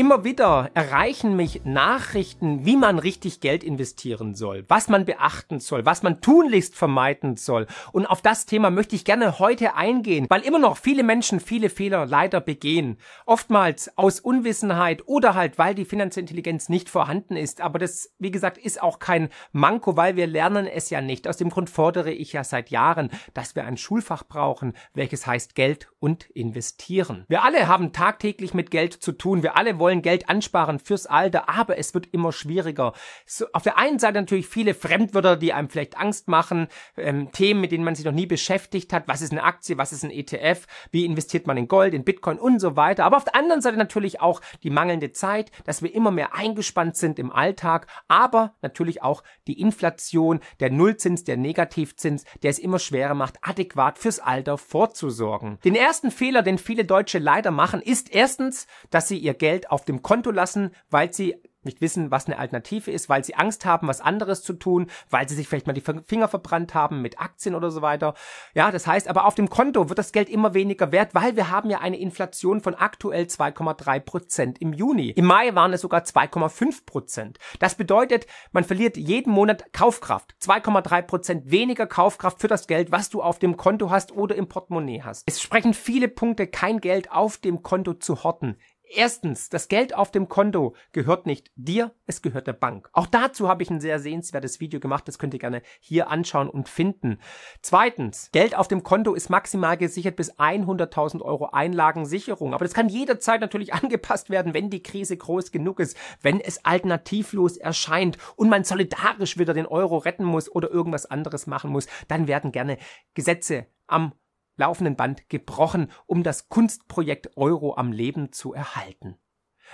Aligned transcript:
Immer 0.00 0.24
wieder 0.24 0.70
erreichen 0.72 1.36
mich 1.36 1.66
Nachrichten, 1.66 2.64
wie 2.64 2.78
man 2.78 2.98
richtig 2.98 3.40
Geld 3.40 3.62
investieren 3.62 4.34
soll, 4.34 4.64
was 4.66 4.88
man 4.88 5.04
beachten 5.04 5.60
soll, 5.60 5.84
was 5.84 6.02
man 6.02 6.22
tunlichst 6.22 6.74
vermeiden 6.74 7.36
soll. 7.36 7.66
Und 7.92 8.06
auf 8.06 8.22
das 8.22 8.46
Thema 8.46 8.70
möchte 8.70 8.96
ich 8.96 9.04
gerne 9.04 9.38
heute 9.38 9.74
eingehen, 9.74 10.24
weil 10.30 10.40
immer 10.40 10.58
noch 10.58 10.78
viele 10.78 11.02
Menschen 11.02 11.38
viele 11.38 11.68
Fehler 11.68 12.06
leider 12.06 12.40
begehen. 12.40 12.96
Oftmals 13.26 13.98
aus 13.98 14.20
Unwissenheit 14.20 15.06
oder 15.06 15.34
halt, 15.34 15.58
weil 15.58 15.74
die 15.74 15.84
finanzielle 15.84 16.22
Intelligenz 16.22 16.70
nicht 16.70 16.88
vorhanden 16.88 17.36
ist. 17.36 17.60
Aber 17.60 17.78
das, 17.78 18.10
wie 18.18 18.30
gesagt, 18.30 18.56
ist 18.56 18.82
auch 18.82 19.00
kein 19.00 19.28
Manko, 19.52 19.98
weil 19.98 20.16
wir 20.16 20.26
lernen 20.26 20.66
es 20.66 20.88
ja 20.88 21.02
nicht. 21.02 21.28
Aus 21.28 21.36
dem 21.36 21.50
Grund 21.50 21.68
fordere 21.68 22.10
ich 22.10 22.32
ja 22.32 22.42
seit 22.42 22.70
Jahren, 22.70 23.10
dass 23.34 23.54
wir 23.54 23.66
ein 23.66 23.76
Schulfach 23.76 24.24
brauchen, 24.24 24.72
welches 24.94 25.26
heißt 25.26 25.54
Geld 25.54 25.88
und 25.98 26.24
investieren. 26.30 27.26
Wir 27.28 27.44
alle 27.44 27.68
haben 27.68 27.92
tagtäglich 27.92 28.54
mit 28.54 28.70
Geld 28.70 28.94
zu 28.94 29.12
tun. 29.12 29.42
Wir 29.42 29.58
alle 29.58 29.78
wollen 29.78 29.89
wollen 29.90 30.02
Geld 30.02 30.28
ansparen 30.28 30.78
fürs 30.78 31.06
Alter, 31.06 31.48
aber 31.48 31.76
es 31.76 31.94
wird 31.94 32.06
immer 32.12 32.30
schwieriger. 32.30 32.92
So, 33.26 33.46
auf 33.52 33.64
der 33.64 33.76
einen 33.76 33.98
Seite 33.98 34.20
natürlich 34.20 34.46
viele 34.46 34.72
Fremdwörter, 34.72 35.36
die 35.36 35.52
einem 35.52 35.68
vielleicht 35.68 35.98
Angst 35.98 36.28
machen, 36.28 36.68
ähm, 36.96 37.32
Themen, 37.32 37.60
mit 37.60 37.72
denen 37.72 37.82
man 37.82 37.96
sich 37.96 38.04
noch 38.04 38.12
nie 38.12 38.26
beschäftigt 38.26 38.92
hat. 38.92 39.08
Was 39.08 39.20
ist 39.20 39.32
eine 39.32 39.42
Aktie? 39.42 39.78
Was 39.78 39.92
ist 39.92 40.04
ein 40.04 40.12
ETF? 40.12 40.68
Wie 40.92 41.04
investiert 41.04 41.48
man 41.48 41.56
in 41.56 41.66
Gold, 41.66 41.92
in 41.92 42.04
Bitcoin 42.04 42.38
und 42.38 42.60
so 42.60 42.76
weiter. 42.76 43.04
Aber 43.04 43.16
auf 43.16 43.24
der 43.24 43.34
anderen 43.34 43.62
Seite 43.62 43.76
natürlich 43.78 44.20
auch 44.20 44.40
die 44.62 44.70
mangelnde 44.70 45.10
Zeit, 45.10 45.50
dass 45.64 45.82
wir 45.82 45.92
immer 45.92 46.12
mehr 46.12 46.34
eingespannt 46.34 46.96
sind 46.96 47.18
im 47.18 47.32
Alltag, 47.32 47.88
aber 48.06 48.54
natürlich 48.62 49.02
auch 49.02 49.24
die 49.48 49.60
Inflation, 49.60 50.38
der 50.60 50.70
Nullzins, 50.70 51.24
der 51.24 51.36
Negativzins, 51.36 52.24
der 52.44 52.50
es 52.50 52.60
immer 52.60 52.78
schwerer 52.78 53.14
macht, 53.14 53.38
adäquat 53.42 53.98
fürs 53.98 54.20
Alter 54.20 54.56
vorzusorgen. 54.56 55.58
Den 55.64 55.74
ersten 55.74 56.12
Fehler, 56.12 56.42
den 56.42 56.58
viele 56.58 56.84
Deutsche 56.84 57.18
leider 57.18 57.50
machen, 57.50 57.82
ist 57.82 58.14
erstens, 58.14 58.68
dass 58.90 59.08
sie 59.08 59.18
ihr 59.18 59.34
Geld 59.34 59.70
auf 59.70 59.79
dem 59.84 60.02
Konto 60.02 60.30
lassen, 60.30 60.70
weil 60.90 61.12
sie 61.12 61.36
nicht 61.62 61.80
wissen, 61.80 62.10
was 62.10 62.26
eine 62.26 62.38
Alternative 62.38 62.90
ist, 62.90 63.08
weil 63.08 63.24
sie 63.24 63.34
Angst 63.34 63.64
haben, 63.64 63.88
was 63.88 64.00
anderes 64.00 64.42
zu 64.42 64.54
tun, 64.54 64.86
weil 65.10 65.28
sie 65.28 65.34
sich 65.34 65.48
vielleicht 65.48 65.66
mal 65.66 65.72
die 65.72 65.82
Finger 66.06 66.28
verbrannt 66.28 66.74
haben 66.74 67.02
mit 67.02 67.20
Aktien 67.20 67.54
oder 67.54 67.70
so 67.70 67.82
weiter. 67.82 68.14
Ja, 68.54 68.70
das 68.70 68.86
heißt, 68.86 69.08
aber 69.08 69.26
auf 69.26 69.34
dem 69.34 69.50
Konto 69.50 69.88
wird 69.88 69.98
das 69.98 70.12
Geld 70.12 70.28
immer 70.28 70.54
weniger 70.54 70.92
wert, 70.92 71.14
weil 71.14 71.36
wir 71.36 71.50
haben 71.50 71.70
ja 71.70 71.80
eine 71.80 71.98
Inflation 71.98 72.60
von 72.60 72.74
aktuell 72.74 73.24
2,3 73.24 74.00
Prozent 74.00 74.60
im 74.60 74.72
Juni. 74.72 75.10
Im 75.10 75.26
Mai 75.26 75.54
waren 75.54 75.72
es 75.72 75.82
sogar 75.82 76.02
2,5 76.02 76.86
Prozent. 76.86 77.38
Das 77.58 77.74
bedeutet, 77.74 78.26
man 78.52 78.64
verliert 78.64 78.96
jeden 78.96 79.32
Monat 79.32 79.72
Kaufkraft. 79.72 80.34
2,3 80.42 81.02
Prozent 81.02 81.50
weniger 81.50 81.86
Kaufkraft 81.86 82.40
für 82.40 82.48
das 82.48 82.66
Geld, 82.66 82.90
was 82.90 83.10
du 83.10 83.22
auf 83.22 83.38
dem 83.38 83.56
Konto 83.56 83.90
hast 83.90 84.12
oder 84.12 84.34
im 84.34 84.48
Portemonnaie 84.48 85.02
hast. 85.02 85.24
Es 85.26 85.42
sprechen 85.42 85.74
viele 85.74 86.08
Punkte, 86.08 86.46
kein 86.46 86.80
Geld 86.80 87.12
auf 87.12 87.36
dem 87.36 87.62
Konto 87.62 87.94
zu 87.94 88.24
horten. 88.24 88.56
Erstens, 88.92 89.48
das 89.48 89.68
Geld 89.68 89.94
auf 89.94 90.10
dem 90.10 90.28
Konto 90.28 90.74
gehört 90.90 91.24
nicht 91.24 91.52
dir, 91.54 91.94
es 92.06 92.22
gehört 92.22 92.48
der 92.48 92.54
Bank. 92.54 92.90
Auch 92.92 93.06
dazu 93.06 93.48
habe 93.48 93.62
ich 93.62 93.70
ein 93.70 93.80
sehr 93.80 94.00
sehenswertes 94.00 94.58
Video 94.58 94.80
gemacht, 94.80 95.06
das 95.06 95.20
könnt 95.20 95.32
ihr 95.32 95.38
gerne 95.38 95.62
hier 95.78 96.10
anschauen 96.10 96.50
und 96.50 96.68
finden. 96.68 97.20
Zweitens, 97.62 98.30
Geld 98.32 98.56
auf 98.56 98.66
dem 98.66 98.82
Konto 98.82 99.14
ist 99.14 99.30
maximal 99.30 99.76
gesichert 99.76 100.16
bis 100.16 100.36
100.000 100.36 101.22
Euro 101.22 101.50
Einlagensicherung. 101.50 102.52
Aber 102.52 102.64
das 102.64 102.74
kann 102.74 102.88
jederzeit 102.88 103.40
natürlich 103.40 103.72
angepasst 103.74 104.28
werden, 104.28 104.54
wenn 104.54 104.70
die 104.70 104.82
Krise 104.82 105.16
groß 105.16 105.52
genug 105.52 105.78
ist, 105.78 105.96
wenn 106.20 106.40
es 106.40 106.64
alternativlos 106.64 107.58
erscheint 107.58 108.18
und 108.34 108.48
man 108.48 108.64
solidarisch 108.64 109.38
wieder 109.38 109.54
den 109.54 109.66
Euro 109.66 109.98
retten 109.98 110.24
muss 110.24 110.50
oder 110.50 110.68
irgendwas 110.68 111.06
anderes 111.06 111.46
machen 111.46 111.70
muss, 111.70 111.86
dann 112.08 112.26
werden 112.26 112.50
gerne 112.50 112.76
Gesetze 113.14 113.66
am 113.86 114.14
laufenden 114.60 114.94
Band 114.94 115.28
gebrochen, 115.28 115.90
um 116.06 116.22
das 116.22 116.48
Kunstprojekt 116.48 117.36
Euro 117.36 117.76
am 117.76 117.90
Leben 117.90 118.32
zu 118.32 118.54
erhalten. 118.54 119.16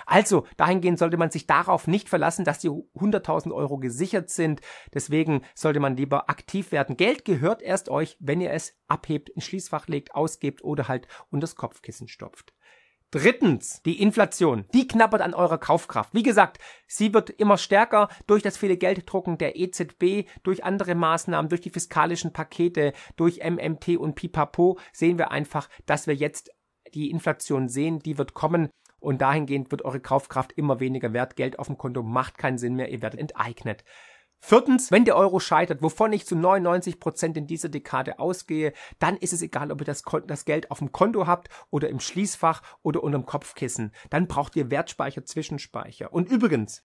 Also, 0.05 0.45
dahingehend 0.57 0.99
sollte 0.99 1.17
man 1.17 1.31
sich 1.31 1.47
darauf 1.47 1.87
nicht 1.87 2.09
verlassen, 2.09 2.45
dass 2.45 2.59
die 2.59 2.69
100.000 2.69 3.53
Euro 3.53 3.77
gesichert 3.77 4.29
sind. 4.29 4.61
Deswegen 4.93 5.41
sollte 5.55 5.79
man 5.79 5.97
lieber 5.97 6.29
aktiv 6.29 6.71
werden. 6.71 6.97
Geld 6.97 7.25
gehört 7.25 7.61
erst 7.61 7.89
euch, 7.89 8.15
wenn 8.19 8.41
ihr 8.41 8.51
es 8.51 8.75
abhebt, 8.87 9.29
ins 9.29 9.45
Schließfach 9.45 9.87
legt, 9.87 10.13
ausgebt 10.13 10.63
oder 10.63 10.87
halt 10.87 11.07
unter 11.29 11.45
das 11.45 11.55
Kopfkissen 11.55 12.07
stopft. 12.07 12.53
Drittens, 13.11 13.81
die 13.83 14.01
Inflation. 14.01 14.65
Die 14.73 14.85
knabbert 14.85 15.21
an 15.21 15.33
eurer 15.33 15.57
Kaufkraft. 15.57 16.13
Wie 16.13 16.23
gesagt, 16.23 16.59
sie 16.87 17.13
wird 17.13 17.29
immer 17.29 17.57
stärker 17.57 18.09
durch 18.27 18.43
das 18.43 18.57
viele 18.57 18.75
Gelddrucken 18.75 19.37
der 19.37 19.57
EZB, 19.57 20.27
durch 20.43 20.65
andere 20.65 20.93
Maßnahmen, 20.93 21.47
durch 21.47 21.61
die 21.61 21.69
fiskalischen 21.69 22.33
Pakete, 22.33 22.91
durch 23.15 23.39
MMT 23.43 23.97
und 23.97 24.15
Pipapo 24.15 24.77
sehen 24.91 25.17
wir 25.17 25.31
einfach, 25.31 25.69
dass 25.85 26.05
wir 26.05 26.15
jetzt 26.15 26.51
die 26.93 27.09
Inflation 27.09 27.69
sehen, 27.69 27.99
die 27.99 28.17
wird 28.17 28.33
kommen 28.33 28.69
und 28.99 29.21
dahingehend 29.21 29.71
wird 29.71 29.85
eure 29.85 30.01
Kaufkraft 30.01 30.51
immer 30.53 30.81
weniger 30.81 31.13
wert. 31.13 31.37
Geld 31.37 31.59
auf 31.59 31.67
dem 31.67 31.77
Konto 31.77 32.03
macht 32.03 32.37
keinen 32.37 32.57
Sinn 32.57 32.75
mehr, 32.75 32.89
ihr 32.89 33.01
werdet 33.01 33.19
enteignet. 33.21 33.85
Viertens, 34.39 34.91
wenn 34.91 35.05
der 35.05 35.15
Euro 35.15 35.39
scheitert, 35.39 35.81
wovon 35.81 36.13
ich 36.13 36.25
zu 36.25 36.35
99 36.35 36.99
Prozent 36.99 37.37
in 37.37 37.47
dieser 37.47 37.69
Dekade 37.69 38.19
ausgehe, 38.19 38.73
dann 38.99 39.17
ist 39.17 39.33
es 39.33 39.41
egal, 39.41 39.71
ob 39.71 39.81
ihr 39.81 39.85
das, 39.85 40.03
das, 40.27 40.45
Geld 40.45 40.71
auf 40.71 40.79
dem 40.79 40.91
Konto 40.91 41.27
habt 41.27 41.49
oder 41.69 41.89
im 41.89 41.99
Schließfach 41.99 42.61
oder 42.83 43.03
unterm 43.03 43.25
Kopfkissen. 43.25 43.91
Dann 44.09 44.27
braucht 44.27 44.55
ihr 44.55 44.71
Wertspeicher, 44.71 45.25
Zwischenspeicher. 45.25 46.13
Und 46.13 46.29
übrigens, 46.29 46.83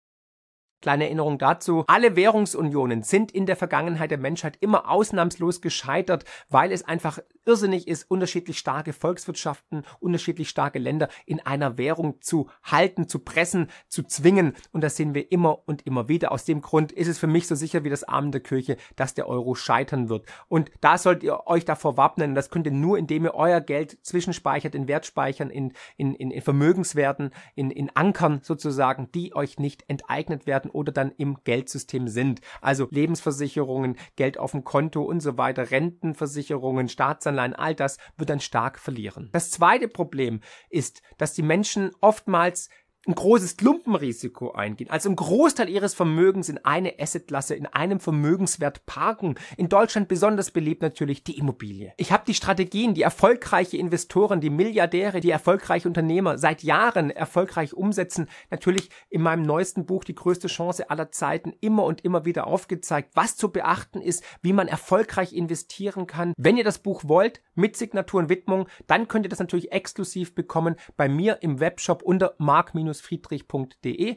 Kleine 0.83 1.05
Erinnerung 1.05 1.39
dazu. 1.39 1.85
Alle 1.87 2.17
Währungsunionen 2.17 3.05
sind 3.05 3.31
in 3.31 3.47
der 3.47 3.55
Vergangenheit 3.55 4.11
der 4.11 4.19
Menschheit 4.19 4.59
immer 4.59 4.91
ausnahmslos 4.91 5.61
gescheitert, 5.61 6.25
weil 6.51 6.73
es 6.73 6.85
einfach 6.85 7.21
irrsinnig 7.45 7.87
ist, 7.87 8.11
unterschiedlich 8.11 8.59
starke 8.59 8.93
Volkswirtschaften, 8.93 9.85
unterschiedlich 10.01 10.49
starke 10.49 10.81
Länder 10.81 11.09
in 11.25 11.39
einer 11.39 11.79
Währung 11.79 12.21
zu 12.21 12.49
halten, 12.65 13.09
zu 13.09 13.21
pressen, 13.21 13.69
zu 13.89 14.03
zwingen. 14.03 14.55
Und 14.73 14.83
das 14.83 14.97
sehen 14.97 15.15
wir 15.15 15.31
immer 15.31 15.61
und 15.67 15.87
immer 15.87 16.09
wieder. 16.09 16.33
Aus 16.33 16.45
dem 16.45 16.61
Grund 16.61 16.91
ist 16.91 17.07
es 17.07 17.19
für 17.19 17.29
mich 17.29 17.47
so 17.47 17.55
sicher 17.55 17.85
wie 17.85 17.91
das 17.91 18.03
Arm 18.03 18.33
der 18.33 18.41
Kirche, 18.41 18.77
dass 18.97 19.15
der 19.15 19.29
Euro 19.29 19.55
scheitern 19.55 20.09
wird. 20.09 20.27
Und 20.49 20.73
da 20.81 20.99
sollt 20.99 21.23
ihr 21.23 21.47
euch 21.47 21.65
davor 21.65 21.97
wappnen. 21.97 22.35
Das 22.35 22.51
könnt 22.51 22.67
ihr 22.67 22.73
nur, 22.73 22.99
indem 22.99 23.25
ihr 23.25 23.35
euer 23.35 23.61
Geld 23.61 23.99
zwischenspeichert, 24.03 24.75
in 24.75 24.89
Wertspeichern, 24.89 25.51
in, 25.51 25.75
in, 25.97 26.17
in 26.17 26.43
Vermögenswerten, 26.43 27.31
in, 27.55 27.71
in 27.71 27.95
Ankern 27.95 28.41
sozusagen, 28.43 29.13
die 29.13 29.37
euch 29.37 29.61
nicht 29.61 29.85
enteignet 29.87 30.47
werden 30.47 30.72
oder 30.73 30.93
dann 30.93 31.13
im 31.17 31.39
Geldsystem 31.45 32.09
sind. 32.09 32.41
Also 32.61 32.89
Lebensversicherungen, 32.91 33.97
Geld 34.17 34.39
auf 34.39 34.53
dem 34.53 34.65
Konto 34.65 35.03
und 35.03 35.21
so 35.21 35.39
weiter, 35.39 35.71
Rentenversicherungen, 35.71 36.89
Staatsanleihen, 36.89 37.55
all 37.55 37.75
das 37.75 37.99
wird 38.17 38.31
dann 38.31 38.41
stark 38.41 38.79
verlieren. 38.79 39.29
Das 39.33 39.51
zweite 39.51 39.89
Problem 39.89 40.41
ist, 40.71 41.03
dass 41.19 41.35
die 41.35 41.43
Menschen 41.43 41.91
oftmals 42.01 42.69
ein 43.07 43.15
großes 43.15 43.57
Klumpenrisiko 43.57 44.53
eingehen, 44.53 44.91
also 44.91 45.09
einen 45.09 45.17
Großteil 45.17 45.69
ihres 45.69 45.95
Vermögens 45.95 46.49
in 46.49 46.65
eine 46.65 47.01
Assetklasse, 47.01 47.55
in 47.55 47.67
einem 47.67 47.99
Vermögenswert 47.99 48.87
parken. 48.87 49.35
In 49.57 49.69
Deutschland 49.69 50.09
besonders 50.09 50.51
beliebt 50.53 50.83
natürlich 50.83 51.25
die 51.25 51.39
Immobilie. 51.39 51.93
Ich 51.97 52.13
habe 52.13 52.25
die 52.27 52.35
Strategien, 52.35 52.95
die 52.95 53.03
erfolgreiche 53.03 53.77
Investoren, 53.77 54.41
die 54.41 54.51
Milliardäre, 54.51 55.21
die 55.21 55.31
erfolgreiche 55.31 55.89
Unternehmer 55.89 56.39
seit 56.39 56.63
Jahren 56.63 57.11
erfolgreich 57.11 57.75
umsetzen, 57.75 58.29
natürlich 58.51 58.89
in 59.11 59.23
meinem 59.23 59.43
neuesten 59.43 59.85
Buch 59.85 60.05
Die 60.05 60.15
größte 60.15 60.49
Chance 60.49 60.91
aller 60.91 61.11
Zeiten 61.11 61.53
immer 61.61 61.85
und 61.85 62.05
immer 62.05 62.25
wieder 62.25 62.47
aufgezeigt, 62.47 63.11
was 63.15 63.37
zu 63.37 63.51
beachten 63.51 64.01
ist, 64.01 64.23
wie 64.43 64.53
man 64.53 64.69
erfolgreich 64.69 65.33
investieren 65.33 66.07
kann. 66.07 66.35
Wenn 66.37 66.57
ihr 66.57 66.65
das 66.65 66.79
Buch 66.79 67.03
wollt, 67.05 67.43
mit 67.55 67.77
Signatur 67.77 68.21
und 68.21 68.29
Widmung, 68.29 68.69
dann 68.87 69.09
könnt 69.09 69.27
ihr 69.27 69.29
das 69.29 69.39
natürlich 69.39 69.73
exklusiv 69.73 70.35
bekommen 70.35 70.77
bei 70.97 71.09
mir 71.09 71.39
im 71.43 71.61
Webshop 71.61 72.03
unter 72.03 72.35
mark- 72.39 72.75
friedrich.de. 73.01 74.17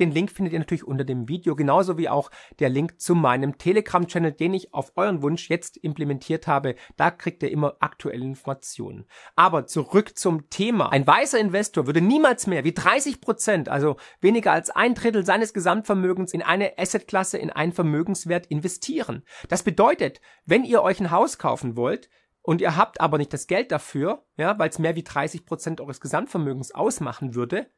Den 0.00 0.10
Link 0.10 0.32
findet 0.32 0.52
ihr 0.52 0.58
natürlich 0.58 0.84
unter 0.84 1.04
dem 1.04 1.28
Video, 1.28 1.54
genauso 1.54 1.98
wie 1.98 2.08
auch 2.08 2.30
der 2.58 2.68
Link 2.68 3.00
zu 3.00 3.14
meinem 3.14 3.58
Telegram-Channel, 3.58 4.32
den 4.32 4.54
ich 4.54 4.74
auf 4.74 4.92
euren 4.96 5.22
Wunsch 5.22 5.48
jetzt 5.48 5.76
implementiert 5.76 6.48
habe. 6.48 6.74
Da 6.96 7.12
kriegt 7.12 7.44
ihr 7.44 7.50
immer 7.50 7.76
aktuelle 7.78 8.24
Informationen. 8.24 9.06
Aber 9.36 9.66
zurück 9.66 10.18
zum 10.18 10.50
Thema. 10.50 10.90
Ein 10.90 11.06
weißer 11.06 11.38
Investor 11.38 11.86
würde 11.86 12.00
niemals 12.00 12.48
mehr 12.48 12.64
wie 12.64 12.74
30 12.74 13.20
Prozent, 13.20 13.68
also 13.68 13.96
weniger 14.20 14.50
als 14.50 14.70
ein 14.70 14.94
Drittel 14.94 15.24
seines 15.24 15.54
Gesamtvermögens 15.54 16.34
in 16.34 16.42
eine 16.42 16.76
Assetklasse, 16.76 17.38
in 17.38 17.50
einen 17.50 17.72
Vermögenswert 17.72 18.46
investieren. 18.46 19.22
Das 19.48 19.62
bedeutet, 19.62 20.20
wenn 20.44 20.64
ihr 20.64 20.82
euch 20.82 20.98
ein 20.98 21.12
Haus 21.12 21.38
kaufen 21.38 21.76
wollt, 21.76 22.08
und 22.46 22.60
ihr 22.60 22.76
habt 22.76 23.00
aber 23.00 23.16
nicht 23.16 23.32
das 23.32 23.46
Geld 23.46 23.72
dafür, 23.72 24.26
ja, 24.36 24.58
weil 24.58 24.68
es 24.68 24.78
mehr 24.78 24.96
wie 24.96 25.02
30 25.02 25.46
Prozent 25.46 25.80
eures 25.80 25.98
Gesamtvermögens 26.02 26.72
ausmachen 26.72 27.34
würde, 27.34 27.70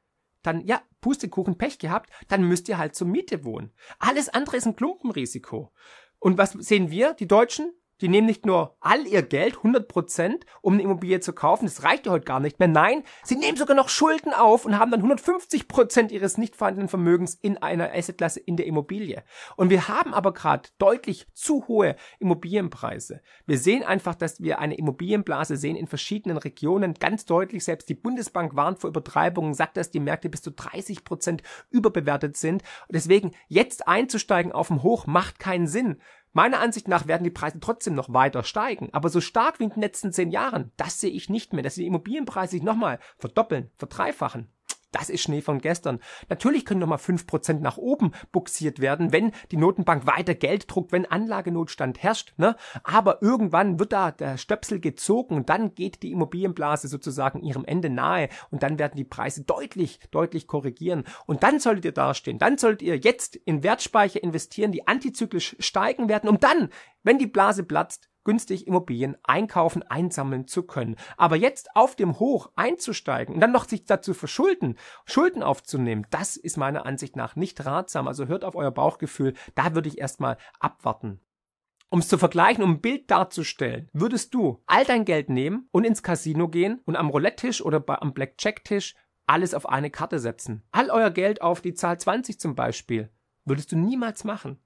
dann 0.47 0.67
ja, 0.67 0.83
Pustekuchen 1.01 1.59
Pech 1.59 1.79
gehabt, 1.79 2.11
dann 2.29 2.43
müsst 2.43 2.69
ihr 2.69 2.79
halt 2.79 2.95
zur 2.95 3.07
Miete 3.07 3.45
wohnen. 3.45 3.73
Alles 3.99 4.29
andere 4.29 4.57
ist 4.57 4.67
ein 4.67 4.77
Klumpenrisiko. 4.77 5.73
Und 6.19 6.39
was 6.39 6.53
sehen 6.53 6.91
wir, 6.91 7.15
die 7.15 7.29
Deutschen? 7.29 7.73
Die 8.01 8.09
nehmen 8.09 8.27
nicht 8.27 8.45
nur 8.45 8.77
all 8.81 9.07
ihr 9.07 9.23
Geld, 9.23 9.57
100 9.57 9.89
Prozent, 9.89 10.45
um 10.61 10.75
eine 10.75 10.83
Immobilie 10.83 11.21
zu 11.21 11.33
kaufen. 11.33 11.65
Das 11.65 11.83
reicht 11.83 12.07
ja 12.07 12.13
heute 12.13 12.27
gar 12.27 12.41
nicht 12.41 12.59
mehr. 12.59 12.69
Nein, 12.69 13.03
sie 13.25 13.37
nehmen 13.37 13.57
sogar 13.57 13.75
noch 13.75 13.89
Schulden 13.89 14.35
auf 14.35 14.67
und 14.67 14.79
haben 14.79 14.91
dann 14.91 15.01
150 15.01 15.67
Prozent 15.67 16.13
ihres 16.13 16.37
nicht 16.37 16.57
vorhandenen 16.57 16.89
Vermögens 16.89 17.35
in 17.35 17.57
einer 17.57 17.93
Assetklasse 17.95 18.41
in 18.41 18.57
der 18.57 18.67
Immobilie. 18.67 19.25
Und 19.57 19.71
wir 19.71 19.89
haben 19.89 20.13
aber 20.13 20.35
gerade 20.35 20.69
deutlich 20.79 21.27
zu 21.33 21.67
hohe 21.69 21.97
Immobilienpreise. 22.19 23.23
Wir 23.47 23.59
sehen 23.59 23.83
einfach, 23.83 24.15
dass 24.15 24.41
wir 24.41 24.59
eine 24.59 24.77
Immobilienblase 24.77 25.57
sehen 25.57 25.77
in 25.77 25.87
verschiedenen 25.87 26.37
Regionen. 26.37 26.95
Ganz 26.95 27.25
deutlich, 27.25 27.65
selbst 27.65 27.89
die 27.89 27.95
Bundesbank 27.95 28.57
warnt 28.57 28.81
vor 28.81 28.91
Übertreibungen, 28.91 29.55
sagt, 29.55 29.77
dass 29.79 29.91
die 29.91 30.01
Märkte 30.01 30.29
bis 30.29 30.43
zu 30.43 30.51
30 30.51 31.05
Prozent 31.05 31.43
überbewertet 31.71 32.37
sind. 32.37 32.63
Und 32.89 32.95
deswegen 32.95 33.31
jetzt 33.49 33.89
einzusteigen 33.89 34.53
auf 34.53 34.69
dem 34.69 34.83
Hoch 34.83 35.07
macht 35.07 35.39
keinen 35.39 35.67
Sinn. 35.67 36.01
Meiner 36.37 36.61
Ansicht 36.61 36.87
nach 36.87 37.07
werden 37.07 37.25
die 37.25 37.31
Preise 37.31 37.61
trotzdem 37.61 37.95
noch 37.95 38.13
weiter 38.13 38.45
steigen, 38.45 38.91
aber 38.93 39.09
so 39.09 39.23
stark 39.23 39.59
wie 39.59 39.65
in 39.65 39.71
den 39.71 39.81
letzten 39.81 40.13
zehn 40.13 40.31
Jahren, 40.31 40.71
das 40.77 41.01
sehe 41.01 41.09
ich 41.09 41.31
nicht 41.31 41.55
mehr, 41.55 41.63
dass 41.63 41.77
die 41.77 41.87
Immobilienpreise 41.87 42.51
sich 42.51 42.63
nochmal 42.63 42.99
verdoppeln, 43.17 43.71
verdreifachen. 43.79 44.53
Das 44.99 45.11
ist 45.11 45.21
Schnee 45.21 45.43
von 45.43 45.61
gestern. 45.61 46.01
Natürlich 46.31 46.65
können 46.65 46.81
nochmal 46.81 46.97
fünf 46.97 47.27
Prozent 47.27 47.61
nach 47.61 47.77
oben 47.77 48.13
buxiert 48.33 48.81
werden, 48.81 49.13
wenn 49.13 49.33
die 49.51 49.59
Notenbank 49.59 50.07
weiter 50.07 50.35
Geld 50.35 50.65
druckt, 50.69 50.91
wenn 50.91 51.05
Anlagenotstand 51.05 52.03
herrscht. 52.03 52.33
Ne? 52.39 52.57
Aber 52.83 53.21
irgendwann 53.21 53.79
wird 53.79 53.93
da 53.93 54.11
der 54.11 54.39
Stöpsel 54.39 54.81
gezogen 54.81 55.37
und 55.37 55.51
dann 55.51 55.75
geht 55.75 56.03
die 56.03 56.13
Immobilienblase 56.13 56.89
sozusagen 56.89 57.43
ihrem 57.43 57.67
Ende 57.67 57.91
nahe 57.91 58.31
und 58.51 58.63
dann 58.63 58.79
werden 58.79 58.97
die 58.97 59.05
Preise 59.05 59.45
deutlich, 59.45 60.01
deutlich 60.13 60.47
korrigieren. 60.47 61.05
Und 61.27 61.43
dann 61.43 61.61
solltet 61.61 61.85
ihr 61.85 61.93
dastehen. 61.93 62.39
Dann 62.39 62.57
solltet 62.57 62.81
ihr 62.81 62.97
jetzt 62.97 63.37
in 63.37 63.63
Wertspeicher 63.63 64.23
investieren, 64.23 64.73
die 64.73 64.89
antizyklisch 64.89 65.57
steigen 65.59 66.09
werden, 66.09 66.31
um 66.31 66.41
dann, 66.41 66.71
wenn 67.03 67.19
die 67.19 67.27
Blase 67.27 67.65
platzt, 67.65 68.09
günstig 68.27 68.67
Immobilien 68.67 69.17
einkaufen, 69.23 69.83
einsammeln 69.85 70.49
zu 70.49 70.65
können. 70.65 70.97
Aber 71.17 71.37
jetzt 71.37 71.75
auf 71.75 71.95
dem 71.97 72.19
Hoch 72.19 72.51
einzusteigen 72.57 73.35
und 73.35 73.41
dann 73.41 73.53
noch 73.53 73.67
sich 73.67 73.87
dazu 73.87 74.13
verschulden, 74.13 74.77
Schulden 75.07 75.43
aufzunehmen, 75.43 76.07
das 76.11 76.37
ist 76.37 76.59
meiner 76.59 76.85
Ansicht 76.85 77.17
nach 77.17 77.37
nicht 77.37 77.65
ratsam. 77.65 78.09
Also 78.09 78.27
hört 78.27 78.45
auf 78.45 78.57
euer 78.57 78.73
Bauchgefühl, 78.73 79.33
da 79.55 79.75
würde 79.75 79.89
ich 79.89 79.99
erstmal 79.99 80.37
abwarten. 80.61 81.21
Um 81.89 82.01
es 82.01 82.09
zu 82.09 82.19
vergleichen, 82.19 82.65
um 82.65 82.73
ein 82.73 82.81
Bild 82.81 83.11
darzustellen, 83.13 83.89
würdest 83.93 84.35
du 84.35 84.61
all 84.67 84.85
dein 84.85 85.05
Geld 85.05 85.31
nehmen 85.31 85.69
und 85.71 85.85
ins 85.85 86.03
Casino 86.03 86.49
gehen 86.49 86.81
und 86.85 86.97
am 86.97 87.09
Roulette-Tisch 87.09 87.63
oder 87.63 87.83
am 88.03 88.13
Blackjack-Tisch 88.13 88.97
alles 89.27 89.55
auf 89.55 89.69
eine 89.69 89.91
Karte 89.91 90.19
setzen. 90.19 90.65
All 90.73 90.91
euer 90.91 91.11
Geld 91.11 91.43
auf 91.43 91.61
die 91.61 91.75
Zahl 91.75 91.99
20 91.99 92.41
zum 92.41 92.57
Beispiel. 92.57 93.11
Würdest 93.45 93.71
du 93.71 93.77
niemals 93.77 94.25
machen. 94.25 94.59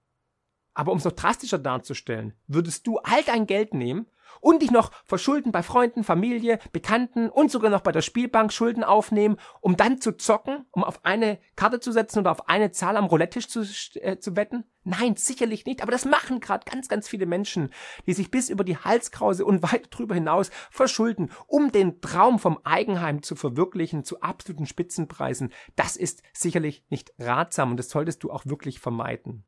Aber 0.74 0.92
um 0.92 0.98
es 0.98 1.04
noch 1.04 1.12
drastischer 1.12 1.58
darzustellen, 1.58 2.34
würdest 2.46 2.86
du 2.86 2.98
all 2.98 3.22
dein 3.24 3.46
Geld 3.46 3.74
nehmen 3.74 4.06
und 4.40 4.62
dich 4.62 4.70
noch 4.70 4.90
verschulden 5.06 5.52
bei 5.52 5.62
Freunden, 5.62 6.04
Familie, 6.04 6.58
Bekannten 6.72 7.28
und 7.28 7.50
sogar 7.50 7.70
noch 7.70 7.80
bei 7.80 7.92
der 7.92 8.02
Spielbank 8.02 8.52
Schulden 8.52 8.84
aufnehmen, 8.84 9.36
um 9.60 9.76
dann 9.76 10.00
zu 10.00 10.16
zocken, 10.16 10.64
um 10.70 10.84
auf 10.84 11.04
eine 11.04 11.38
Karte 11.56 11.80
zu 11.80 11.92
setzen 11.92 12.20
oder 12.20 12.30
auf 12.30 12.48
eine 12.48 12.70
Zahl 12.70 12.96
am 12.96 13.04
Roulette-Tisch 13.06 13.48
zu, 13.48 13.60
äh, 14.00 14.18
zu 14.18 14.36
wetten? 14.36 14.64
Nein, 14.82 15.16
sicherlich 15.16 15.66
nicht. 15.66 15.82
Aber 15.82 15.92
das 15.92 16.04
machen 16.04 16.40
gerade 16.40 16.64
ganz, 16.64 16.88
ganz 16.88 17.06
viele 17.06 17.26
Menschen, 17.26 17.70
die 18.06 18.14
sich 18.14 18.30
bis 18.30 18.48
über 18.48 18.64
die 18.64 18.78
Halskrause 18.78 19.44
und 19.44 19.62
weit 19.62 19.88
drüber 19.90 20.14
hinaus 20.14 20.50
verschulden, 20.70 21.30
um 21.46 21.70
den 21.70 22.00
Traum 22.00 22.38
vom 22.38 22.58
Eigenheim 22.64 23.22
zu 23.22 23.36
verwirklichen 23.36 24.04
zu 24.04 24.22
absoluten 24.22 24.66
Spitzenpreisen. 24.66 25.52
Das 25.76 25.96
ist 25.96 26.22
sicherlich 26.32 26.84
nicht 26.88 27.12
ratsam 27.18 27.72
und 27.72 27.76
das 27.76 27.90
solltest 27.90 28.22
du 28.22 28.30
auch 28.30 28.46
wirklich 28.46 28.80
vermeiden. 28.80 29.44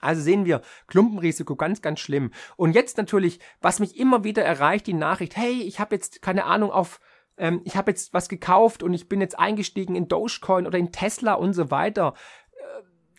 Also 0.00 0.22
sehen 0.22 0.44
wir 0.44 0.62
Klumpenrisiko 0.86 1.56
ganz, 1.56 1.82
ganz 1.82 2.00
schlimm. 2.00 2.32
Und 2.56 2.74
jetzt 2.74 2.96
natürlich, 2.96 3.38
was 3.60 3.80
mich 3.80 3.98
immer 3.98 4.24
wieder 4.24 4.42
erreicht, 4.42 4.86
die 4.86 4.94
Nachricht, 4.94 5.36
hey, 5.36 5.62
ich 5.62 5.78
habe 5.78 5.94
jetzt 5.94 6.22
keine 6.22 6.44
Ahnung 6.44 6.70
auf, 6.70 7.00
ähm, 7.36 7.60
ich 7.64 7.76
habe 7.76 7.90
jetzt 7.90 8.14
was 8.14 8.28
gekauft 8.28 8.82
und 8.82 8.94
ich 8.94 9.08
bin 9.08 9.20
jetzt 9.20 9.38
eingestiegen 9.38 9.94
in 9.94 10.08
Dogecoin 10.08 10.66
oder 10.66 10.78
in 10.78 10.92
Tesla 10.92 11.34
und 11.34 11.52
so 11.52 11.70
weiter. 11.70 12.14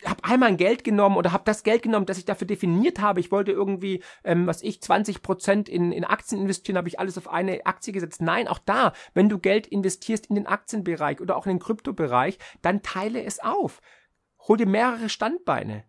Äh, 0.02 0.08
habe 0.08 0.24
einmal 0.24 0.48
ein 0.48 0.56
Geld 0.56 0.82
genommen 0.82 1.16
oder 1.16 1.32
habe 1.32 1.44
das 1.44 1.62
Geld 1.62 1.82
genommen, 1.82 2.06
das 2.06 2.18
ich 2.18 2.24
dafür 2.24 2.46
definiert 2.46 3.00
habe. 3.00 3.20
Ich 3.20 3.30
wollte 3.30 3.52
irgendwie, 3.52 4.02
ähm, 4.24 4.46
was 4.48 4.62
ich, 4.62 4.82
20 4.82 5.22
Prozent 5.22 5.68
in, 5.68 5.92
in 5.92 6.04
Aktien 6.04 6.40
investieren, 6.40 6.76
habe 6.76 6.88
ich 6.88 6.98
alles 6.98 7.16
auf 7.16 7.28
eine 7.28 7.64
Aktie 7.66 7.92
gesetzt. 7.92 8.22
Nein, 8.22 8.48
auch 8.48 8.58
da, 8.58 8.92
wenn 9.14 9.28
du 9.28 9.38
Geld 9.38 9.68
investierst 9.68 10.26
in 10.26 10.34
den 10.34 10.46
Aktienbereich 10.46 11.20
oder 11.20 11.36
auch 11.36 11.46
in 11.46 11.54
den 11.54 11.60
Kryptobereich, 11.60 12.38
dann 12.60 12.82
teile 12.82 13.22
es 13.22 13.38
auf. 13.38 13.80
Hol 14.48 14.56
dir 14.56 14.66
mehrere 14.66 15.08
Standbeine 15.08 15.84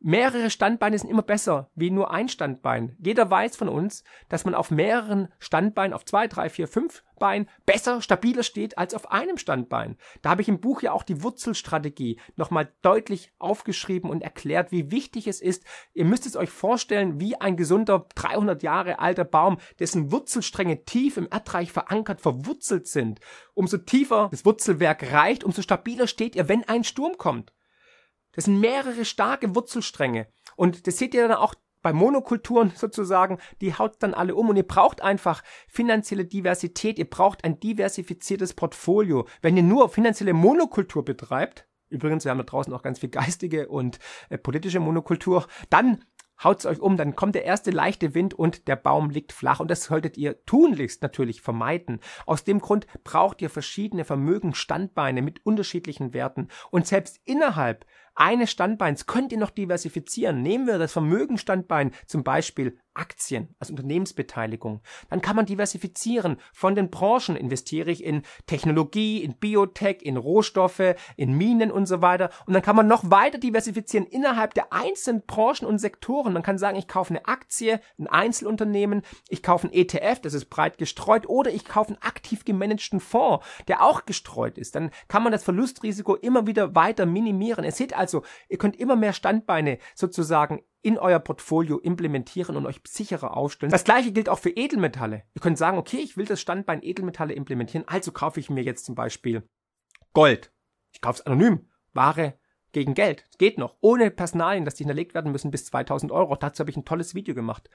mehrere 0.00 0.50
Standbeine 0.50 0.98
sind 0.98 1.10
immer 1.10 1.22
besser 1.22 1.70
wie 1.74 1.90
nur 1.90 2.10
ein 2.10 2.28
Standbein. 2.28 2.96
Jeder 2.98 3.30
weiß 3.30 3.56
von 3.56 3.68
uns, 3.68 4.04
dass 4.28 4.44
man 4.44 4.54
auf 4.54 4.70
mehreren 4.70 5.28
Standbeinen, 5.38 5.92
auf 5.92 6.04
zwei, 6.04 6.26
drei, 6.28 6.48
vier, 6.48 6.68
fünf 6.68 7.02
Beinen 7.18 7.48
besser, 7.64 8.02
stabiler 8.02 8.42
steht 8.42 8.78
als 8.78 8.94
auf 8.94 9.10
einem 9.10 9.38
Standbein. 9.38 9.96
Da 10.22 10.30
habe 10.30 10.42
ich 10.42 10.48
im 10.48 10.60
Buch 10.60 10.82
ja 10.82 10.92
auch 10.92 11.02
die 11.02 11.22
Wurzelstrategie 11.22 12.20
nochmal 12.36 12.72
deutlich 12.82 13.32
aufgeschrieben 13.38 14.10
und 14.10 14.22
erklärt, 14.22 14.70
wie 14.70 14.90
wichtig 14.90 15.26
es 15.26 15.40
ist. 15.40 15.64
Ihr 15.94 16.04
müsst 16.04 16.26
es 16.26 16.36
euch 16.36 16.50
vorstellen, 16.50 17.18
wie 17.18 17.40
ein 17.40 17.56
gesunder 17.56 18.06
300 18.14 18.62
Jahre 18.62 18.98
alter 18.98 19.24
Baum, 19.24 19.58
dessen 19.78 20.12
Wurzelstränge 20.12 20.84
tief 20.84 21.16
im 21.16 21.28
Erdreich 21.30 21.72
verankert, 21.72 22.20
verwurzelt 22.20 22.86
sind. 22.86 23.20
Umso 23.54 23.78
tiefer 23.78 24.28
das 24.30 24.44
Wurzelwerk 24.44 25.12
reicht, 25.12 25.42
umso 25.42 25.62
stabiler 25.62 26.06
steht 26.06 26.36
ihr, 26.36 26.48
wenn 26.48 26.64
ein 26.64 26.84
Sturm 26.84 27.16
kommt. 27.16 27.52
Das 28.36 28.44
sind 28.44 28.60
mehrere 28.60 29.04
starke 29.04 29.56
Wurzelstränge. 29.56 30.28
Und 30.54 30.86
das 30.86 30.98
seht 30.98 31.14
ihr 31.14 31.26
dann 31.26 31.36
auch 31.36 31.54
bei 31.82 31.92
Monokulturen 31.92 32.70
sozusagen, 32.76 33.38
die 33.60 33.74
haut 33.74 33.96
dann 34.00 34.14
alle 34.14 34.34
um 34.34 34.48
und 34.48 34.56
ihr 34.56 34.66
braucht 34.66 35.02
einfach 35.02 35.42
finanzielle 35.68 36.24
Diversität, 36.24 36.98
ihr 36.98 37.08
braucht 37.08 37.44
ein 37.44 37.60
diversifiziertes 37.60 38.54
Portfolio. 38.54 39.26
Wenn 39.42 39.56
ihr 39.56 39.62
nur 39.62 39.88
finanzielle 39.88 40.32
Monokultur 40.32 41.04
betreibt, 41.04 41.66
übrigens, 41.88 42.24
wir 42.24 42.30
haben 42.30 42.38
da 42.38 42.44
draußen 42.44 42.72
auch 42.72 42.82
ganz 42.82 42.98
viel 42.98 43.08
geistige 43.08 43.68
und 43.68 43.98
äh, 44.28 44.38
politische 44.38 44.80
Monokultur, 44.80 45.46
dann 45.70 46.04
haut's 46.42 46.66
euch 46.66 46.80
um, 46.80 46.96
dann 46.96 47.16
kommt 47.16 47.34
der 47.34 47.44
erste 47.44 47.70
leichte 47.70 48.14
Wind 48.14 48.34
und 48.34 48.68
der 48.68 48.76
Baum 48.76 49.10
liegt 49.10 49.32
flach. 49.32 49.60
Und 49.60 49.70
das 49.70 49.84
solltet 49.84 50.16
ihr 50.16 50.44
tunlichst 50.44 51.02
natürlich 51.02 51.40
vermeiden. 51.40 52.00
Aus 52.26 52.44
dem 52.44 52.60
Grund 52.60 52.86
braucht 53.04 53.40
ihr 53.40 53.50
verschiedene 53.50 54.04
Vermögensstandbeine 54.04 55.22
mit 55.22 55.44
unterschiedlichen 55.46 56.12
Werten. 56.12 56.48
Und 56.70 56.86
selbst 56.86 57.20
innerhalb 57.24 57.86
eines 58.16 58.50
Standbeins 58.50 59.06
könnt 59.06 59.32
ihr 59.32 59.38
noch 59.38 59.50
diversifizieren. 59.50 60.42
Nehmen 60.42 60.66
wir 60.66 60.78
das 60.78 60.92
Vermögenstandbein 60.92 61.92
zum 62.06 62.24
Beispiel 62.24 62.78
Aktien, 62.96 63.54
also 63.58 63.72
Unternehmensbeteiligung. 63.72 64.80
Dann 65.10 65.20
kann 65.20 65.36
man 65.36 65.46
diversifizieren. 65.46 66.38
Von 66.52 66.74
den 66.74 66.90
Branchen 66.90 67.36
investiere 67.36 67.90
ich 67.90 68.02
in 68.02 68.22
Technologie, 68.46 69.22
in 69.22 69.36
Biotech, 69.36 69.98
in 70.02 70.16
Rohstoffe, 70.16 70.94
in 71.16 71.36
Minen 71.36 71.70
und 71.70 71.86
so 71.86 72.02
weiter. 72.02 72.30
Und 72.46 72.54
dann 72.54 72.62
kann 72.62 72.76
man 72.76 72.86
noch 72.88 73.10
weiter 73.10 73.38
diversifizieren 73.38 74.06
innerhalb 74.06 74.54
der 74.54 74.72
einzelnen 74.72 75.22
Branchen 75.26 75.66
und 75.66 75.78
Sektoren. 75.78 76.32
Man 76.32 76.42
kann 76.42 76.58
sagen, 76.58 76.78
ich 76.78 76.88
kaufe 76.88 77.10
eine 77.10 77.26
Aktie, 77.26 77.80
ein 77.98 78.06
Einzelunternehmen, 78.06 79.02
ich 79.28 79.42
kaufe 79.42 79.68
ein 79.68 79.72
ETF, 79.72 80.20
das 80.20 80.34
ist 80.34 80.46
breit 80.46 80.78
gestreut, 80.78 81.28
oder 81.28 81.50
ich 81.50 81.64
kaufe 81.64 81.90
einen 81.90 82.02
aktiv 82.02 82.44
gemanagten 82.44 83.00
Fonds, 83.00 83.44
der 83.68 83.82
auch 83.82 84.06
gestreut 84.06 84.58
ist. 84.58 84.74
Dann 84.74 84.90
kann 85.08 85.22
man 85.22 85.32
das 85.32 85.44
Verlustrisiko 85.44 86.14
immer 86.14 86.46
wieder 86.46 86.74
weiter 86.74 87.06
minimieren. 87.06 87.64
Ihr 87.64 87.72
seht 87.72 87.94
also, 88.06 88.22
ihr 88.48 88.58
könnt 88.58 88.76
immer 88.76 88.96
mehr 88.96 89.12
Standbeine 89.12 89.78
sozusagen 89.94 90.62
in 90.82 90.98
euer 90.98 91.18
Portfolio 91.18 91.78
implementieren 91.78 92.56
und 92.56 92.66
euch 92.66 92.80
sicherer 92.86 93.36
aufstellen. 93.36 93.72
Das 93.72 93.84
gleiche 93.84 94.12
gilt 94.12 94.28
auch 94.28 94.38
für 94.38 94.50
Edelmetalle. 94.50 95.24
Ihr 95.34 95.40
könnt 95.40 95.58
sagen, 95.58 95.78
okay, 95.78 95.98
ich 95.98 96.16
will 96.16 96.26
das 96.26 96.40
Standbein 96.40 96.82
Edelmetalle 96.82 97.34
implementieren, 97.34 97.86
also 97.88 98.12
kaufe 98.12 98.38
ich 98.38 98.50
mir 98.50 98.62
jetzt 98.62 98.84
zum 98.84 98.94
Beispiel 98.94 99.48
Gold. 100.12 100.52
Ich 100.92 101.00
kaufe 101.00 101.20
es 101.20 101.26
anonym. 101.26 101.68
Ware 101.92 102.38
gegen 102.72 102.94
Geld. 102.94 103.24
Das 103.26 103.38
geht 103.38 103.58
noch. 103.58 103.76
Ohne 103.80 104.10
Personalien, 104.10 104.64
dass 104.64 104.74
die 104.74 104.84
hinterlegt 104.84 105.14
werden 105.14 105.32
müssen 105.32 105.50
bis 105.50 105.64
2000 105.66 106.12
Euro. 106.12 106.36
Dazu 106.36 106.60
habe 106.60 106.70
ich 106.70 106.76
ein 106.76 106.84
tolles 106.84 107.14
Video 107.14 107.34
gemacht. 107.34 107.68